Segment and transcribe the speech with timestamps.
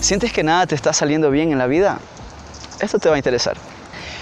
[0.00, 1.98] ¿Sientes que nada te está saliendo bien en la vida?
[2.80, 3.58] Esto te va a interesar.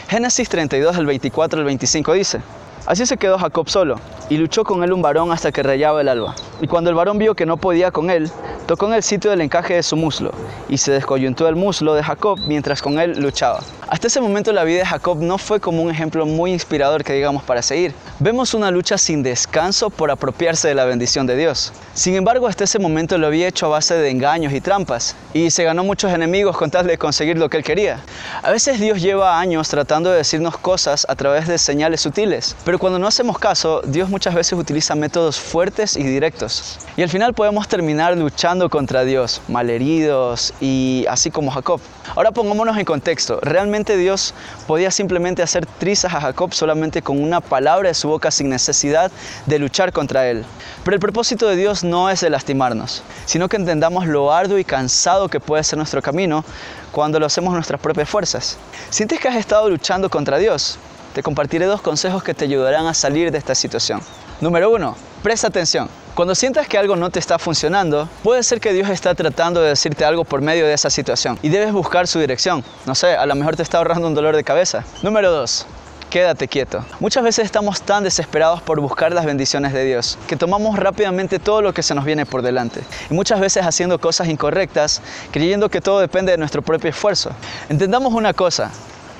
[0.08, 2.40] Génesis 32 del 24 al 25 dice,
[2.84, 6.08] Así se quedó Jacob solo, y luchó con él un varón hasta que rayaba el
[6.08, 6.34] alba.
[6.60, 8.28] Y cuando el varón vio que no podía con él,
[8.68, 10.30] tocó en el sitio del encaje de su muslo,
[10.68, 13.60] y se descoyuntó el muslo de Jacob mientras con él luchaba.
[13.88, 17.14] Hasta ese momento la vida de Jacob no fue como un ejemplo muy inspirador que
[17.14, 17.94] digamos para seguir.
[18.18, 21.72] Vemos una lucha sin descanso por apropiarse de la bendición de Dios.
[21.94, 25.50] Sin embargo, hasta ese momento lo había hecho a base de engaños y trampas, y
[25.50, 28.00] se ganó muchos enemigos con tal de conseguir lo que él quería.
[28.42, 32.78] A veces Dios lleva años tratando de decirnos cosas a través de señales sutiles, pero
[32.78, 36.78] cuando no hacemos caso, Dios muchas veces utiliza métodos fuertes y directos.
[36.98, 41.80] Y al final podemos terminar luchando contra Dios, malheridos y así como Jacob.
[42.16, 43.38] Ahora pongámonos en contexto.
[43.40, 44.34] Realmente Dios
[44.66, 49.12] podía simplemente hacer trizas a Jacob solamente con una palabra de su boca sin necesidad
[49.46, 50.44] de luchar contra él.
[50.82, 54.64] Pero el propósito de Dios no es de lastimarnos, sino que entendamos lo arduo y
[54.64, 56.44] cansado que puede ser nuestro camino
[56.90, 58.58] cuando lo hacemos nuestras propias fuerzas.
[58.90, 60.78] ¿Sientes que has estado luchando contra Dios?
[61.18, 64.00] Te compartiré dos consejos que te ayudarán a salir de esta situación.
[64.40, 65.88] Número uno, presta atención.
[66.14, 69.70] Cuando sientas que algo no te está funcionando, puede ser que Dios está tratando de
[69.70, 72.62] decirte algo por medio de esa situación y debes buscar su dirección.
[72.86, 74.84] No sé, a lo mejor te está ahorrando un dolor de cabeza.
[75.02, 75.66] Número 2.
[76.08, 76.84] Quédate quieto.
[77.00, 81.62] Muchas veces estamos tan desesperados por buscar las bendiciones de Dios que tomamos rápidamente todo
[81.62, 82.82] lo que se nos viene por delante.
[83.10, 87.32] Y muchas veces haciendo cosas incorrectas, creyendo que todo depende de nuestro propio esfuerzo.
[87.68, 88.70] Entendamos una cosa,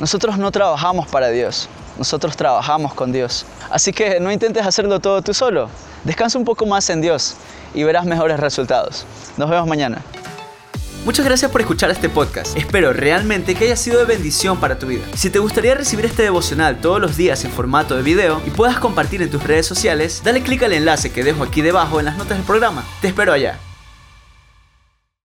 [0.01, 1.69] nosotros no trabajamos para Dios,
[1.99, 3.45] nosotros trabajamos con Dios.
[3.71, 5.69] Así que no intentes hacerlo todo tú solo.
[6.05, 7.35] Descansa un poco más en Dios
[7.75, 9.05] y verás mejores resultados.
[9.37, 10.03] Nos vemos mañana.
[11.05, 12.57] Muchas gracias por escuchar este podcast.
[12.57, 15.05] Espero realmente que haya sido de bendición para tu vida.
[15.15, 18.79] Si te gustaría recibir este devocional todos los días en formato de video y puedas
[18.79, 22.19] compartir en tus redes sociales, dale clic al enlace que dejo aquí debajo en las
[22.19, 22.85] notas del programa.
[23.01, 23.59] Te espero allá.